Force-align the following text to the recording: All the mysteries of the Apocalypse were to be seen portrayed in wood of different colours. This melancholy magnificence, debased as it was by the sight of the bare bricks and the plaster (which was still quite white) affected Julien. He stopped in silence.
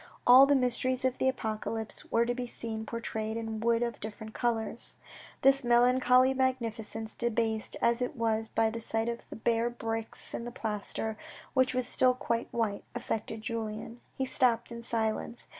All 0.25 0.47
the 0.47 0.55
mysteries 0.55 1.05
of 1.05 1.19
the 1.19 1.29
Apocalypse 1.29 2.05
were 2.11 2.25
to 2.25 2.33
be 2.33 2.47
seen 2.47 2.87
portrayed 2.87 3.37
in 3.37 3.59
wood 3.59 3.83
of 3.83 3.99
different 3.99 4.33
colours. 4.33 4.97
This 5.43 5.63
melancholy 5.63 6.33
magnificence, 6.33 7.13
debased 7.13 7.77
as 7.83 8.01
it 8.01 8.15
was 8.15 8.47
by 8.47 8.71
the 8.71 8.81
sight 8.81 9.07
of 9.09 9.29
the 9.29 9.35
bare 9.35 9.69
bricks 9.69 10.33
and 10.33 10.47
the 10.47 10.51
plaster 10.51 11.17
(which 11.53 11.75
was 11.75 11.85
still 11.85 12.15
quite 12.15 12.47
white) 12.51 12.83
affected 12.95 13.41
Julien. 13.43 14.01
He 14.17 14.25
stopped 14.25 14.71
in 14.71 14.81
silence. 14.81 15.45